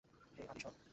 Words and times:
হেই 0.35 0.45
আদি 0.45 0.59
সর। 0.61 0.73